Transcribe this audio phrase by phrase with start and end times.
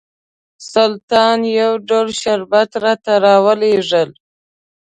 [0.73, 4.09] سلطان یو ډول شربت راته راولېږل.